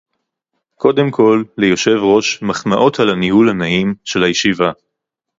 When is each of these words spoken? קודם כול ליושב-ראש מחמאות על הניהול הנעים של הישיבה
קודם 0.75 1.11
כול 1.11 1.45
ליושב-ראש 1.57 2.41
מחמאות 2.41 2.99
על 2.99 3.09
הניהול 3.09 3.49
הנעים 3.49 3.95
של 4.03 4.23
הישיבה 4.23 4.71